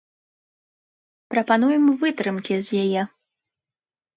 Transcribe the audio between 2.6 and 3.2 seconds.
з яе.